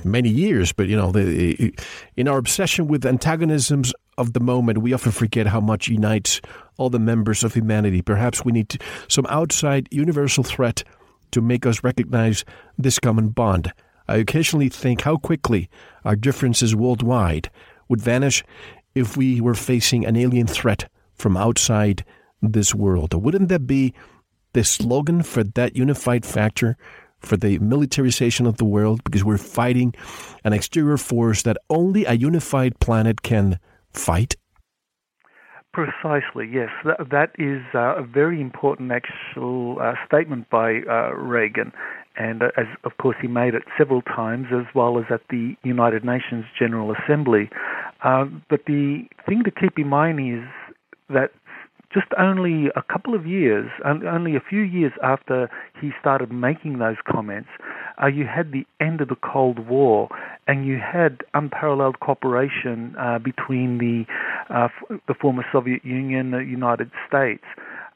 many 0.03 0.29
years. 0.29 0.71
But, 0.71 0.87
you 0.87 0.95
know, 0.95 1.11
the, 1.11 1.73
in 2.17 2.27
our 2.27 2.37
obsession 2.37 2.87
with 2.87 3.05
antagonisms 3.05 3.93
of 4.17 4.33
the 4.33 4.39
moment, 4.39 4.79
we 4.79 4.93
often 4.93 5.11
forget 5.11 5.47
how 5.47 5.61
much 5.61 5.87
unites 5.87 6.41
all 6.77 6.89
the 6.89 6.99
members 6.99 7.43
of 7.43 7.53
humanity. 7.53 8.01
Perhaps 8.01 8.43
we 8.45 8.51
need 8.51 8.81
some 9.07 9.25
outside 9.27 9.87
universal 9.91 10.43
threat 10.43 10.83
to 11.31 11.41
make 11.41 11.65
us 11.65 11.83
recognize 11.83 12.45
this 12.77 12.99
common 12.99 13.29
bond. 13.29 13.73
I 14.07 14.17
occasionally 14.17 14.69
think 14.69 15.01
how 15.01 15.17
quickly 15.17 15.69
our 16.03 16.15
differences 16.15 16.75
worldwide 16.75 17.49
would 17.87 18.01
vanish 18.01 18.43
if 18.95 19.15
we 19.15 19.39
were 19.39 19.53
facing 19.53 20.05
an 20.05 20.15
alien 20.15 20.47
threat 20.47 20.89
from 21.13 21.37
outside 21.37 22.03
this 22.41 22.73
world. 22.75 23.13
Wouldn't 23.13 23.49
that 23.49 23.67
be 23.67 23.93
the 24.53 24.63
slogan 24.63 25.23
for 25.23 25.43
that 25.43 25.75
unified 25.75 26.25
factor 26.25 26.75
for 27.19 27.37
the 27.37 27.59
militarization 27.59 28.45
of 28.45 28.57
the 28.57 28.65
world? 28.65 29.03
Because 29.03 29.23
we're 29.23 29.37
fighting 29.37 29.93
an 30.43 30.53
exterior 30.53 30.97
force 30.97 31.43
that 31.43 31.57
only 31.69 32.05
a 32.05 32.13
unified 32.13 32.79
planet 32.79 33.21
can 33.21 33.59
fight? 33.93 34.35
Precisely, 35.73 36.49
yes. 36.51 36.69
That, 36.83 37.09
that 37.11 37.31
is 37.39 37.61
uh, 37.73 37.95
a 37.95 38.03
very 38.03 38.41
important 38.41 38.91
actual 38.91 39.77
uh, 39.81 39.93
statement 40.05 40.49
by 40.49 40.81
uh, 40.89 41.13
Reagan. 41.13 41.71
And 42.17 42.43
uh, 42.43 42.47
as 42.57 42.65
of 42.83 42.97
course 43.01 43.15
he 43.21 43.27
made 43.29 43.53
it 43.53 43.63
several 43.77 44.01
times, 44.01 44.47
as 44.51 44.65
well 44.75 44.99
as 44.99 45.05
at 45.09 45.21
the 45.29 45.55
United 45.63 46.03
Nations 46.03 46.43
General 46.59 46.93
Assembly. 46.93 47.49
Uh, 48.03 48.25
but 48.49 48.65
the 48.67 49.03
thing 49.25 49.43
to 49.45 49.51
keep 49.51 49.79
in 49.79 49.87
mind 49.87 50.19
is 50.19 50.43
that 51.09 51.31
just 51.93 52.07
only 52.17 52.67
a 52.75 52.81
couple 52.81 53.13
of 53.13 53.25
years, 53.25 53.69
only 53.85 54.35
a 54.35 54.41
few 54.41 54.61
years 54.61 54.93
after 55.03 55.49
he 55.79 55.91
started 55.99 56.31
making 56.31 56.79
those 56.79 56.95
comments, 57.09 57.49
uh, 58.01 58.07
you 58.07 58.25
had 58.25 58.51
the 58.51 58.65
end 58.79 59.01
of 59.01 59.07
the 59.09 59.15
Cold 59.15 59.67
War, 59.67 60.09
and 60.47 60.65
you 60.65 60.77
had 60.77 61.19
unparalleled 61.33 61.99
cooperation 61.99 62.95
uh, 62.99 63.19
between 63.19 63.77
the 63.77 64.05
uh, 64.53 64.67
the 65.07 65.13
former 65.13 65.45
Soviet 65.51 65.85
Union, 65.85 66.33
and 66.33 66.45
the 66.45 66.49
United 66.49 66.91
States, 67.07 67.43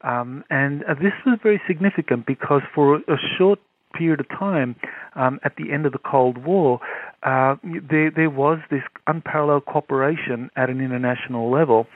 um, 0.02 0.44
and 0.50 0.84
uh, 0.84 0.94
this 0.94 1.14
was 1.26 1.40
very 1.42 1.62
significant 1.68 2.26
because 2.26 2.62
for 2.74 2.98
a 2.98 3.18
short 3.38 3.60
period 3.94 4.20
of 4.20 4.28
time 4.30 4.76
um, 5.16 5.40
at 5.44 5.56
the 5.56 5.72
end 5.72 5.86
of 5.86 5.94
the 5.94 6.00
Cold 6.00 6.38
War, 6.46 6.80
uh, 7.24 7.56
there 7.64 8.12
there 8.12 8.30
was 8.30 8.60
this 8.70 8.84
unparalleled 9.08 9.66
cooperation 9.66 10.50
at 10.56 10.70
an 10.70 10.82
international 10.82 11.52
level, 11.52 11.88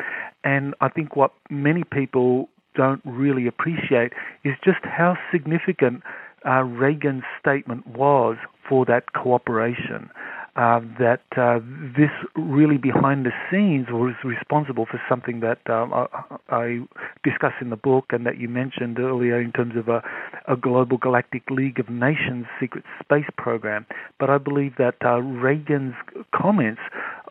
and 0.43 0.73
I 0.81 0.89
think 0.89 1.15
what 1.15 1.31
many 1.49 1.83
people 1.83 2.49
don't 2.75 3.01
really 3.03 3.47
appreciate 3.47 4.13
is 4.43 4.53
just 4.63 4.79
how 4.83 5.17
significant 5.31 6.01
uh, 6.45 6.63
Reagan's 6.63 7.23
statement 7.39 7.85
was 7.87 8.37
for 8.67 8.85
that 8.85 9.13
cooperation. 9.13 10.09
Uh, 10.55 10.81
that 10.99 11.21
uh, 11.37 11.59
this 11.95 12.09
really 12.35 12.77
behind 12.77 13.25
the 13.25 13.31
scenes 13.49 13.87
was 13.91 14.13
responsible 14.25 14.85
for 14.85 14.99
something 15.07 15.39
that 15.39 15.59
um, 15.69 15.93
I, 15.93 16.07
I 16.49 16.79
discuss 17.23 17.53
in 17.61 17.69
the 17.69 17.77
book 17.77 18.07
and 18.09 18.25
that 18.25 18.39
you 18.39 18.49
mentioned 18.49 18.99
earlier 18.99 19.39
in 19.39 19.53
terms 19.53 19.77
of 19.77 19.87
a, 19.87 20.03
a 20.49 20.57
global 20.57 20.97
galactic 20.97 21.49
League 21.49 21.79
of 21.79 21.87
Nations 21.87 22.45
secret 22.59 22.83
space 23.01 23.29
program. 23.37 23.85
But 24.19 24.29
I 24.29 24.37
believe 24.37 24.73
that 24.79 24.95
uh, 25.05 25.19
Reagan's 25.21 25.95
comments 26.35 26.81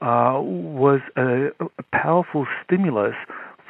uh, 0.01 0.41
was 0.41 1.01
a, 1.17 1.49
a 1.61 1.83
powerful 1.93 2.47
stimulus 2.65 3.17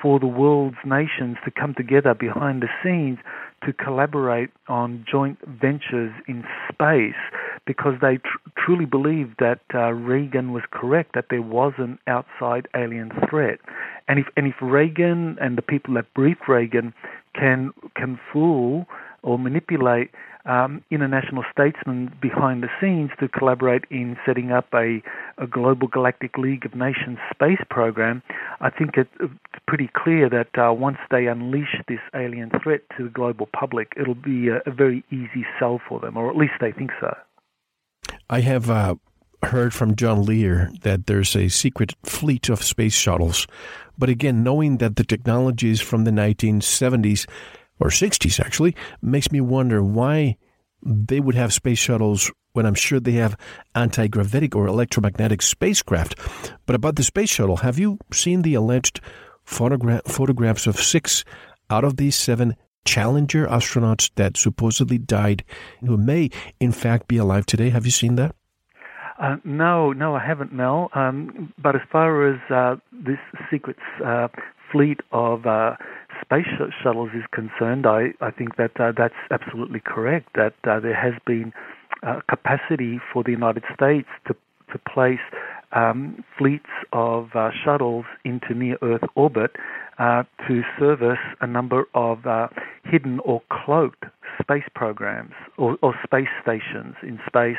for 0.00 0.20
the 0.20 0.26
world's 0.26 0.76
nations 0.84 1.36
to 1.44 1.50
come 1.50 1.74
together 1.74 2.14
behind 2.14 2.62
the 2.62 2.68
scenes 2.82 3.18
to 3.64 3.72
collaborate 3.72 4.50
on 4.68 5.04
joint 5.10 5.38
ventures 5.46 6.12
in 6.26 6.44
space 6.72 7.18
because 7.66 7.94
they 8.00 8.16
tr- 8.16 8.50
truly 8.56 8.84
believed 8.84 9.34
that 9.38 9.60
uh, 9.74 9.92
Reagan 9.92 10.52
was 10.52 10.62
correct 10.70 11.14
that 11.14 11.26
there 11.30 11.42
was 11.42 11.72
an 11.78 11.98
outside 12.06 12.68
alien 12.76 13.10
threat, 13.28 13.58
and 14.06 14.18
if 14.18 14.26
and 14.36 14.46
if 14.46 14.54
Reagan 14.60 15.36
and 15.40 15.58
the 15.58 15.62
people 15.62 15.94
that 15.94 16.12
briefed 16.14 16.48
Reagan 16.48 16.94
can 17.34 17.72
can 17.96 18.18
fool 18.32 18.86
or 19.22 19.38
manipulate 19.38 20.10
um, 20.48 20.82
international 20.90 21.44
statesmen 21.52 22.10
behind 22.20 22.62
the 22.62 22.68
scenes 22.80 23.10
to 23.20 23.28
collaborate 23.28 23.84
in 23.90 24.16
setting 24.26 24.50
up 24.50 24.66
a, 24.74 25.02
a 25.36 25.46
global 25.46 25.86
galactic 25.86 26.38
League 26.38 26.64
of 26.64 26.74
Nations 26.74 27.18
space 27.30 27.60
program, 27.70 28.22
I 28.60 28.70
think 28.70 28.96
it, 28.96 29.08
it's 29.20 29.32
pretty 29.66 29.90
clear 29.94 30.28
that 30.30 30.48
uh, 30.58 30.72
once 30.72 30.98
they 31.10 31.26
unleash 31.26 31.76
this 31.86 32.00
alien 32.14 32.50
threat 32.62 32.80
to 32.96 33.04
the 33.04 33.10
global 33.10 33.48
public, 33.52 33.92
it'll 34.00 34.14
be 34.14 34.48
a, 34.48 34.62
a 34.66 34.72
very 34.72 35.04
easy 35.10 35.44
sell 35.58 35.80
for 35.86 36.00
them, 36.00 36.16
or 36.16 36.30
at 36.30 36.36
least 36.36 36.54
they 36.60 36.72
think 36.72 36.90
so. 36.98 37.14
I 38.30 38.40
have 38.40 38.70
uh, 38.70 38.94
heard 39.42 39.74
from 39.74 39.96
John 39.96 40.24
Lear 40.24 40.70
that 40.80 41.06
there's 41.06 41.36
a 41.36 41.48
secret 41.48 41.94
fleet 42.04 42.48
of 42.48 42.64
space 42.64 42.94
shuttles. 42.94 43.46
But 43.98 44.08
again, 44.08 44.42
knowing 44.42 44.78
that 44.78 44.96
the 44.96 45.04
technology 45.04 45.70
is 45.70 45.80
from 45.80 46.04
the 46.04 46.10
1970s, 46.10 47.26
or 47.80 47.88
60s 47.88 48.40
actually, 48.40 48.74
makes 49.02 49.30
me 49.30 49.40
wonder 49.40 49.82
why 49.82 50.36
they 50.82 51.20
would 51.20 51.34
have 51.34 51.52
space 51.52 51.78
shuttles 51.78 52.30
when 52.52 52.66
I'm 52.66 52.74
sure 52.74 53.00
they 53.00 53.12
have 53.12 53.36
anti 53.74 54.08
gravitic 54.08 54.56
or 54.56 54.66
electromagnetic 54.66 55.42
spacecraft. 55.42 56.16
But 56.66 56.76
about 56.76 56.96
the 56.96 57.02
space 57.04 57.30
shuttle, 57.30 57.58
have 57.58 57.78
you 57.78 57.98
seen 58.12 58.42
the 58.42 58.54
alleged 58.54 59.00
photogra- 59.46 60.04
photographs 60.06 60.66
of 60.66 60.76
six 60.76 61.24
out 61.70 61.84
of 61.84 61.96
these 61.96 62.16
seven 62.16 62.56
Challenger 62.84 63.46
astronauts 63.46 64.10
that 64.14 64.38
supposedly 64.38 64.96
died, 64.96 65.44
who 65.80 65.98
may 65.98 66.30
in 66.58 66.72
fact 66.72 67.06
be 67.06 67.18
alive 67.18 67.44
today? 67.44 67.68
Have 67.68 67.84
you 67.84 67.90
seen 67.90 68.14
that? 68.14 68.34
Uh, 69.20 69.36
no, 69.44 69.92
no, 69.92 70.14
I 70.14 70.24
haven't, 70.24 70.54
Mel. 70.54 70.88
Um, 70.94 71.52
but 71.62 71.74
as 71.74 71.82
far 71.92 72.32
as 72.32 72.40
uh, 72.50 72.76
this 72.92 73.18
secret 73.50 73.76
uh, 74.02 74.28
fleet 74.72 75.00
of 75.12 75.44
uh, 75.44 75.76
space 76.28 76.46
shuttles 76.82 77.10
is 77.14 77.24
concerned, 77.32 77.86
I, 77.86 78.12
I 78.20 78.30
think 78.30 78.56
that 78.56 78.72
uh, 78.78 78.92
that's 78.96 79.14
absolutely 79.30 79.80
correct. 79.80 80.28
That 80.34 80.54
uh, 80.64 80.80
there 80.80 80.94
has 80.94 81.14
been 81.26 81.52
capacity 82.28 83.00
for 83.12 83.24
the 83.24 83.32
United 83.32 83.64
States 83.74 84.08
to 84.26 84.34
to 84.72 84.78
place 84.78 85.18
um, 85.72 86.22
fleets 86.36 86.68
of 86.92 87.30
shuttles 87.64 88.04
into 88.24 88.54
near 88.54 88.76
Earth 88.82 89.02
orbit 89.14 89.52
uh, 89.98 90.22
to 90.46 90.62
service 90.78 91.18
a 91.40 91.46
number 91.46 91.84
of 91.94 92.24
uh, 92.26 92.48
hidden 92.84 93.18
or 93.24 93.42
cloaked 93.50 94.04
space 94.40 94.68
programs 94.74 95.32
or, 95.56 95.76
or, 95.82 95.94
space 96.04 96.28
stations 96.40 96.94
in 97.02 97.18
space. 97.26 97.56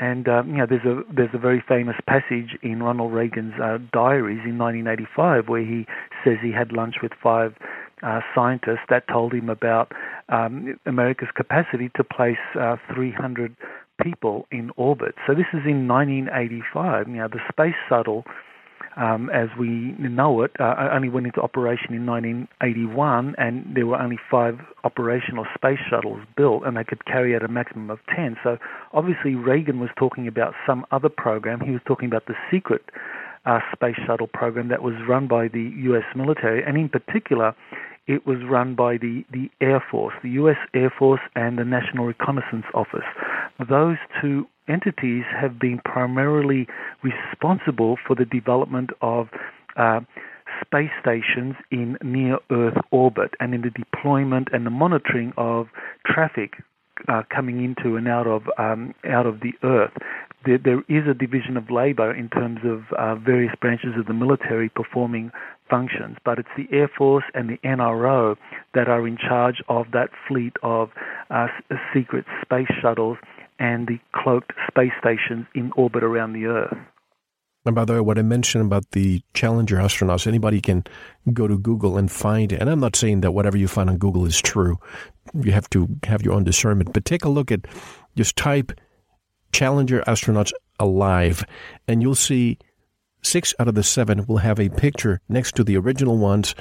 And 0.00 0.26
um, 0.26 0.50
you 0.50 0.56
know, 0.56 0.66
there's 0.66 0.84
a 0.84 1.02
there's 1.12 1.34
a 1.34 1.38
very 1.38 1.62
famous 1.68 1.96
passage 2.08 2.56
in 2.62 2.82
Ronald 2.82 3.12
Reagan's 3.12 3.54
uh, 3.62 3.78
diaries 3.92 4.40
in 4.44 4.58
1985 4.58 5.48
where 5.48 5.64
he 5.64 5.86
says 6.24 6.38
he 6.42 6.52
had 6.52 6.72
lunch 6.72 6.96
with 7.02 7.12
five 7.22 7.54
uh, 8.04 8.20
scientists 8.34 8.86
that 8.88 9.08
told 9.08 9.32
him 9.32 9.48
about 9.48 9.92
um, 10.28 10.78
America's 10.86 11.28
capacity 11.34 11.90
to 11.96 12.04
place 12.04 12.38
uh, 12.60 12.76
300 12.94 13.56
people 14.02 14.46
in 14.50 14.70
orbit. 14.76 15.14
So 15.26 15.34
this 15.34 15.46
is 15.52 15.62
in 15.64 15.88
1985. 15.88 17.08
You 17.08 17.28
the 17.28 17.40
space 17.50 17.74
shuttle 17.88 18.24
um, 18.96 19.28
as 19.30 19.48
we 19.58 19.94
know 19.98 20.42
it, 20.42 20.52
uh, 20.60 20.88
only 20.92 21.08
went 21.08 21.26
into 21.26 21.40
operation 21.40 21.94
in 21.94 22.06
1981, 22.06 23.34
and 23.38 23.64
there 23.74 23.86
were 23.86 24.00
only 24.00 24.18
five 24.30 24.58
operational 24.84 25.46
space 25.54 25.80
shuttles 25.90 26.20
built, 26.36 26.62
and 26.64 26.76
they 26.76 26.84
could 26.84 27.04
carry 27.04 27.34
out 27.34 27.42
a 27.42 27.48
maximum 27.48 27.90
of 27.90 27.98
10. 28.14 28.36
So 28.44 28.56
obviously, 28.92 29.34
Reagan 29.34 29.80
was 29.80 29.90
talking 29.96 30.28
about 30.28 30.54
some 30.66 30.86
other 30.92 31.08
program. 31.08 31.60
He 31.60 31.72
was 31.72 31.80
talking 31.86 32.06
about 32.06 32.26
the 32.26 32.34
secret 32.50 32.82
uh, 33.46 33.58
space 33.72 33.96
shuttle 34.06 34.28
program 34.28 34.68
that 34.68 34.82
was 34.82 34.94
run 35.08 35.26
by 35.26 35.48
the 35.48 35.72
U.S. 35.90 36.04
military, 36.14 36.62
and 36.64 36.76
in 36.76 36.88
particular, 36.88 37.54
it 38.06 38.26
was 38.26 38.38
run 38.48 38.74
by 38.74 38.96
the, 38.98 39.24
the 39.32 39.50
Air 39.60 39.82
Force, 39.90 40.14
the 40.22 40.30
U.S. 40.30 40.56
Air 40.74 40.92
Force, 40.96 41.20
and 41.34 41.58
the 41.58 41.64
National 41.64 42.04
Reconnaissance 42.04 42.66
Office. 42.74 43.06
Those 43.68 43.96
two 44.20 44.46
entities 44.68 45.24
have 45.40 45.58
been 45.58 45.80
primarily 45.84 46.66
responsible 47.02 47.96
for 48.06 48.14
the 48.14 48.24
development 48.24 48.90
of 49.00 49.28
uh, 49.76 50.00
space 50.60 50.90
stations 51.00 51.54
in 51.70 51.96
near 52.02 52.38
Earth 52.50 52.76
orbit 52.90 53.34
and 53.40 53.54
in 53.54 53.62
the 53.62 53.70
deployment 53.70 54.48
and 54.52 54.64
the 54.66 54.70
monitoring 54.70 55.32
of 55.36 55.66
traffic 56.06 56.54
uh, 57.08 57.22
coming 57.34 57.64
into 57.64 57.96
and 57.96 58.08
out 58.08 58.26
of 58.26 58.42
um, 58.58 58.94
out 59.08 59.26
of 59.26 59.40
the 59.40 59.52
Earth. 59.62 59.92
There, 60.44 60.58
there 60.58 60.80
is 60.88 61.08
a 61.08 61.14
division 61.14 61.56
of 61.56 61.70
labor 61.70 62.14
in 62.14 62.28
terms 62.28 62.60
of 62.64 62.82
uh, 62.98 63.14
various 63.16 63.54
branches 63.60 63.94
of 63.98 64.06
the 64.06 64.12
military 64.12 64.68
performing 64.68 65.30
functions, 65.70 66.16
but 66.24 66.38
it's 66.38 66.48
the 66.56 66.68
Air 66.70 66.90
Force 66.96 67.24
and 67.34 67.48
the 67.48 67.58
NRO 67.64 68.36
that 68.74 68.88
are 68.88 69.06
in 69.06 69.16
charge 69.16 69.62
of 69.68 69.86
that 69.92 70.10
fleet 70.28 70.52
of 70.62 70.90
uh, 71.30 71.46
secret 71.94 72.24
space 72.42 72.70
shuttles 72.82 73.18
and 73.58 73.86
the 73.86 73.98
cloaked 74.12 74.52
space 74.68 74.92
stations 74.98 75.46
in 75.54 75.70
orbit 75.76 76.02
around 76.02 76.32
the 76.32 76.46
Earth. 76.46 76.76
And 77.66 77.74
by 77.74 77.86
the 77.86 77.94
way, 77.94 78.00
what 78.00 78.18
I 78.18 78.22
mentioned 78.22 78.66
about 78.66 78.90
the 78.90 79.22
Challenger 79.32 79.76
astronauts, 79.76 80.26
anybody 80.26 80.60
can 80.60 80.84
go 81.32 81.48
to 81.48 81.56
Google 81.56 81.96
and 81.96 82.12
find 82.12 82.52
it. 82.52 82.60
And 82.60 82.68
I'm 82.68 82.80
not 82.80 82.94
saying 82.94 83.22
that 83.22 83.32
whatever 83.32 83.56
you 83.56 83.68
find 83.68 83.88
on 83.88 83.96
Google 83.96 84.26
is 84.26 84.40
true. 84.40 84.78
You 85.32 85.52
have 85.52 85.70
to 85.70 85.88
have 86.04 86.20
your 86.20 86.34
own 86.34 86.44
discernment. 86.44 86.92
But 86.92 87.06
take 87.06 87.24
a 87.24 87.30
look 87.30 87.50
at, 87.50 87.60
just 88.16 88.36
type 88.36 88.72
Challenger 89.54 90.02
astronauts 90.02 90.52
alive, 90.80 91.44
and 91.86 92.02
you'll 92.02 92.16
see 92.16 92.58
six 93.22 93.54
out 93.60 93.68
of 93.68 93.76
the 93.76 93.84
seven 93.84 94.26
will 94.26 94.38
have 94.38 94.58
a 94.58 94.68
picture 94.68 95.20
next 95.28 95.54
to 95.54 95.64
the 95.64 95.76
original 95.76 96.18
ones 96.18 96.56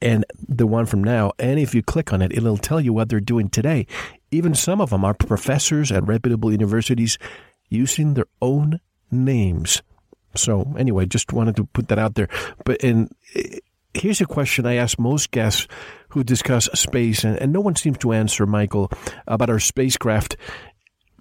and 0.00 0.24
the 0.48 0.66
one 0.66 0.86
from 0.86 1.02
now. 1.02 1.32
And 1.40 1.58
if 1.58 1.74
you 1.74 1.82
click 1.82 2.12
on 2.12 2.22
it, 2.22 2.32
it'll 2.32 2.56
tell 2.56 2.80
you 2.80 2.92
what 2.92 3.08
they're 3.08 3.20
doing 3.20 3.48
today. 3.48 3.88
Even 4.30 4.54
some 4.54 4.80
of 4.80 4.90
them 4.90 5.04
are 5.04 5.12
professors 5.12 5.90
at 5.90 6.06
reputable 6.06 6.52
universities 6.52 7.18
using 7.68 8.14
their 8.14 8.26
own 8.40 8.80
names. 9.10 9.82
So, 10.36 10.72
anyway, 10.78 11.06
just 11.06 11.32
wanted 11.32 11.56
to 11.56 11.64
put 11.64 11.88
that 11.88 11.98
out 11.98 12.14
there. 12.14 12.28
But 12.64 12.84
and 12.84 13.10
eh, 13.34 13.58
here's 13.92 14.20
a 14.20 14.26
question 14.26 14.66
I 14.66 14.74
ask 14.74 14.98
most 14.98 15.32
guests 15.32 15.66
who 16.10 16.22
discuss 16.22 16.66
space, 16.74 17.24
and, 17.24 17.36
and 17.38 17.52
no 17.52 17.60
one 17.60 17.74
seems 17.74 17.98
to 17.98 18.12
answer, 18.12 18.46
Michael, 18.46 18.90
about 19.26 19.50
our 19.50 19.58
spacecraft 19.58 20.36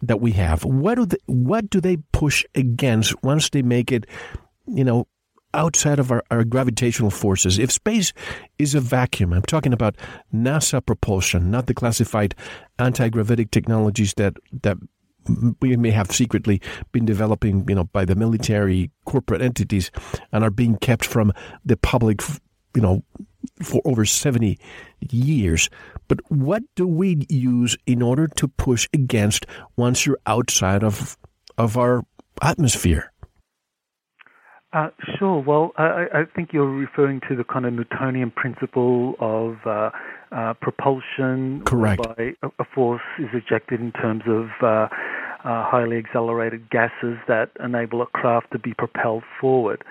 that 0.08 0.22
we 0.22 0.32
have. 0.32 0.64
What 0.64 0.96
do 0.96 1.06
they, 1.06 1.18
what 1.26 1.70
do 1.70 1.82
they 1.82 1.98
push 2.12 2.46
against 2.56 3.22
once 3.24 3.50
they 3.50 3.62
make 3.62 3.92
it, 3.92 4.06
you 4.68 4.84
know, 4.84 5.08
outside 5.56 6.00
of 6.00 6.12
our, 6.12 6.22
our 6.30 6.44
gravitational 6.44 7.10
forces. 7.10 7.58
If 7.58 7.72
space 7.72 8.14
is 8.60 8.76
a 8.76 8.82
vacuum, 8.82 9.34
I'm 9.34 9.42
talking 9.44 9.74
about 9.74 9.96
NASA 10.34 10.86
propulsion, 10.86 11.50
not 11.50 11.68
the 11.68 11.74
classified 11.74 12.36
anti-gravitic 12.78 13.52
technologies 13.52 14.14
that 14.16 14.36
that 14.62 14.78
we 15.60 15.76
may 15.76 15.90
have 15.90 16.12
secretly 16.12 16.62
been 16.92 17.06
developing, 17.06 17.66
you 17.68 17.74
know, 17.74 17.86
by 17.86 18.06
the 18.06 18.16
military 18.16 18.92
corporate 19.06 19.42
entities 19.42 19.90
and 20.32 20.44
are 20.44 20.52
being 20.52 20.78
kept 20.78 21.04
from 21.04 21.34
the 21.64 21.78
public, 21.78 22.22
you 22.76 22.82
know, 22.82 23.04
for 23.64 23.82
over 23.86 24.06
70 24.06 24.60
years. 25.10 25.70
But 26.08 26.20
what 26.30 26.64
do 26.76 26.88
we 26.88 27.26
use 27.30 27.78
in 27.86 28.02
order 28.02 28.28
to 28.28 28.48
push 28.48 28.88
against 28.94 29.46
once 29.78 30.06
you're 30.06 30.20
outside 30.26 30.84
of 30.84 31.18
of 31.58 31.78
our 31.78 32.04
atmosphere? 32.42 33.12
Uh, 34.74 34.90
sure. 35.18 35.42
Well, 35.42 35.72
I, 35.78 36.06
I, 36.14 36.24
think 36.36 36.50
you're 36.52 36.70
referring 36.70 37.22
to 37.30 37.36
the 37.38 37.46
kind 37.46 37.66
of 37.66 37.72
Newtonian 37.72 38.30
principle 38.30 39.16
of 39.22 39.56
uh, 39.66 39.90
uh, 40.34 40.54
propulsion. 40.56 41.64
Correct. 41.64 42.04
By 42.04 42.34
a 42.44 42.66
force 42.74 43.02
is 43.18 43.30
ejected 43.34 43.80
in 43.80 43.94
terms 43.94 44.24
of 44.28 44.50
uh, 44.62 44.66
uh, 44.66 45.64
highly 45.64 45.98
accelerated 45.98 46.70
gases 46.70 47.18
that 47.30 47.52
enable 47.64 48.02
a 48.02 48.06
craft 48.08 48.48
to 48.52 48.60
be 48.60 48.74
propelled 48.74 49.24
forward. 49.40 49.82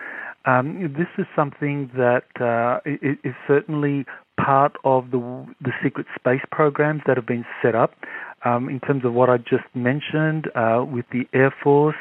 Um, 0.45 0.93
this 0.99 1.09
is 1.17 1.25
something 1.35 1.91
that 1.97 2.25
uh, 2.39 2.81
is 2.85 3.35
certainly 3.49 4.05
part 4.37 4.77
of 4.85 5.11
the, 5.11 5.47
the 5.61 5.73
secret 5.83 6.07
space 6.15 6.43
programs 6.51 7.03
that 7.07 7.17
have 7.17 7.27
been 7.27 7.45
set 7.63 7.75
up. 7.75 7.93
Um, 8.45 8.69
in 8.69 8.79
terms 8.81 9.07
of 9.07 9.15
what 9.15 9.31
I 9.31 9.39
just 9.39 9.65
mentioned 9.75 10.51
uh, 10.55 10.85
with 10.87 11.07
the 11.11 11.25
Air 11.33 11.55
Force 11.63 11.97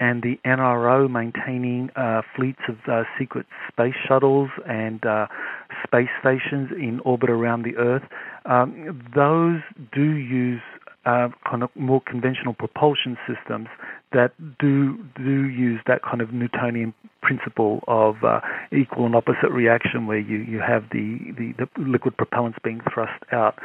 and 0.00 0.22
the 0.22 0.38
NRO 0.46 1.10
maintaining 1.10 1.90
uh, 1.96 2.22
fleets 2.36 2.60
of 2.68 2.76
uh, 2.88 3.02
secret 3.18 3.46
space 3.70 3.94
shuttles 4.06 4.50
and 4.68 5.04
uh, 5.04 5.26
space 5.84 6.08
stations 6.20 6.70
in 6.70 7.00
orbit 7.04 7.30
around 7.30 7.64
the 7.64 7.76
Earth. 7.76 8.04
Um, 8.44 9.02
those 9.14 9.60
do 9.92 10.04
use 10.04 10.62
kind 11.48 11.62
of 11.62 11.70
more 11.74 12.00
conventional 12.00 12.54
propulsion 12.54 13.16
systems 13.26 13.68
that 14.12 14.32
do 14.58 14.98
do 15.16 15.48
use 15.48 15.80
that 15.86 16.02
kind 16.02 16.20
of 16.20 16.32
Newtonian 16.32 16.94
principle 17.22 17.80
of 17.88 18.16
uh, 18.24 18.40
equal 18.72 19.06
and 19.06 19.14
opposite 19.14 19.50
reaction, 19.50 20.06
where 20.06 20.18
you, 20.18 20.38
you 20.38 20.60
have 20.60 20.84
the, 20.92 21.18
the, 21.36 21.52
the 21.58 21.68
liquid 21.82 22.16
propellants 22.16 22.56
being 22.62 22.80
thrust 22.92 23.22
out. 23.32 23.58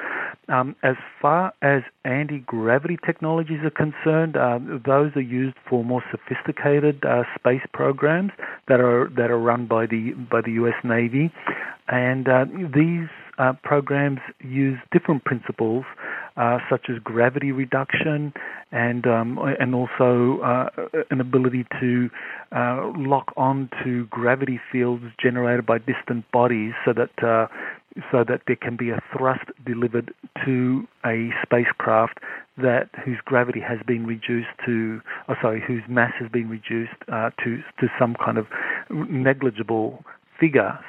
Um, 0.49 0.75
as 0.83 0.95
far 1.21 1.53
as 1.61 1.83
anti 2.03 2.39
gravity 2.39 2.97
technologies 3.05 3.59
are 3.63 3.69
concerned, 3.69 4.35
uh, 4.35 4.59
those 4.85 5.11
are 5.15 5.21
used 5.21 5.55
for 5.69 5.83
more 5.83 6.03
sophisticated 6.11 7.05
uh, 7.05 7.23
space 7.35 7.63
programs 7.73 8.31
that 8.67 8.81
are 8.81 9.09
that 9.15 9.31
are 9.31 9.39
run 9.39 9.65
by 9.65 9.85
the 9.85 10.11
by 10.29 10.41
the 10.41 10.51
U.S. 10.53 10.75
Navy, 10.83 11.31
and 11.87 12.27
uh, 12.27 12.45
these 12.73 13.07
uh, 13.37 13.53
programs 13.63 14.19
use 14.41 14.77
different 14.91 15.23
principles 15.25 15.85
uh, 16.37 16.57
such 16.69 16.87
as 16.89 16.97
gravity 17.03 17.51
reduction 17.51 18.33
and 18.71 19.05
um, 19.05 19.39
and 19.59 19.75
also 19.75 20.41
uh, 20.41 20.69
an 21.11 21.21
ability 21.21 21.65
to 21.79 22.09
uh, 22.55 22.91
lock 22.97 23.33
on 23.37 23.69
to 23.83 24.05
gravity 24.07 24.59
fields 24.71 25.03
generated 25.21 25.65
by 25.65 25.77
distant 25.77 26.29
bodies, 26.31 26.73
so 26.85 26.93
that 26.93 27.23
uh, 27.23 27.47
so 28.11 28.23
that 28.27 28.41
there 28.47 28.55
can 28.55 28.75
be 28.75 28.89
a 28.89 28.99
thrust 29.15 29.45
delivered 29.65 30.13
to 30.43 30.87
a 31.05 31.29
spacecraft 31.43 32.17
that 32.57 32.89
whose 33.05 33.17
gravity 33.25 33.59
has 33.59 33.79
been 33.85 34.05
reduced 34.05 34.49
to, 34.65 35.01
oh, 35.27 35.35
sorry, 35.41 35.61
whose 35.65 35.83
mass 35.87 36.11
has 36.19 36.29
been 36.31 36.49
reduced 36.49 36.97
uh, 37.11 37.29
to 37.43 37.57
to 37.79 37.87
some 37.99 38.15
kind 38.23 38.37
of 38.37 38.47
negligible 38.89 40.03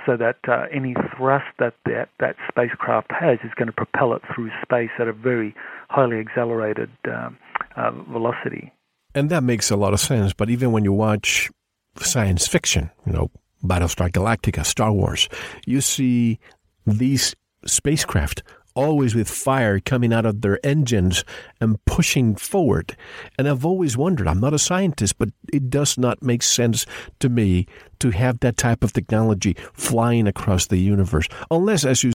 so 0.07 0.17
that 0.17 0.37
uh, 0.49 0.67
any 0.73 0.95
thrust 1.17 1.47
that, 1.59 1.75
that 1.85 2.09
that 2.21 2.37
spacecraft 2.49 3.11
has 3.11 3.39
is 3.45 3.53
going 3.57 3.67
to 3.67 3.73
propel 3.73 4.15
it 4.15 4.23
through 4.35 4.51
space 4.63 4.91
at 4.99 5.09
a 5.09 5.13
very 5.13 5.55
highly 5.89 6.19
accelerated 6.19 6.91
um, 7.07 7.37
uh, 7.77 7.91
velocity. 8.11 8.73
And 9.15 9.31
that 9.31 9.43
makes 9.43 9.71
a 9.71 9.77
lot 9.77 9.93
of 9.93 10.01
sense. 10.01 10.33
But 10.33 10.51
even 10.51 10.73
when 10.73 10.85
you 10.85 10.93
watch 10.93 11.51
science 11.97 12.49
fiction, 12.49 12.91
you 13.07 13.13
know, 13.13 13.31
Battlestar 13.63 14.11
Galactica, 14.11 14.65
Star 14.65 14.93
Wars, 14.93 15.29
you 15.67 15.81
see 15.81 16.39
these 16.87 17.35
spacecraft 17.65 18.43
always 18.75 19.15
with 19.15 19.29
fire 19.29 19.81
coming 19.81 20.13
out 20.13 20.27
of 20.27 20.41
their 20.43 20.65
engines 20.65 21.25
and 21.61 21.83
pushing 21.85 22.35
forward. 22.35 22.97
And 23.39 23.49
I've 23.49 23.65
always 23.65 23.97
wondered, 23.97 24.29
I'm 24.29 24.41
not 24.41 24.55
a 24.55 24.59
scientist, 24.59 25.19
but 25.19 25.31
it 25.53 25.71
does 25.71 25.97
not 25.99 26.23
make 26.23 26.43
sense 26.43 26.87
to 27.21 27.29
me 27.29 27.67
to 28.01 28.11
have 28.11 28.41
that 28.41 28.57
type 28.57 28.85
of 28.85 28.93
technology 28.93 29.57
flying 29.73 30.27
across 30.27 30.67
the 30.67 30.79
universe. 30.79 31.29
Unless, 31.51 31.85
as 31.85 32.03
you 32.03 32.13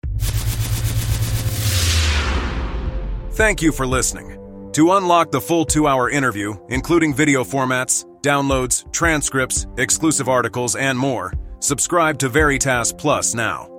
Thank 3.31 3.61
you 3.61 3.71
for 3.71 3.87
listening. 3.87 4.35
To 4.73 4.91
unlock 4.93 5.31
the 5.31 5.41
full 5.41 5.65
two 5.65 5.87
hour 5.87 6.09
interview, 6.09 6.55
including 6.69 7.13
video 7.13 7.43
formats, 7.43 8.05
downloads, 8.21 8.91
transcripts, 8.91 9.65
exclusive 9.77 10.27
articles, 10.27 10.75
and 10.75 10.99
more, 10.99 11.33
subscribe 11.59 12.19
to 12.19 12.29
Veritas 12.29 12.91
Plus 12.91 13.33
now. 13.33 13.78